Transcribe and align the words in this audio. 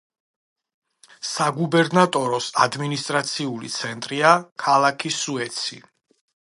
საგუბერნატოროს 1.31 2.49
ადმინისტრაციული 2.65 3.73
ცენტრია 3.79 4.33
ქალაქი 4.67 5.17
სუეცი. 5.23 5.83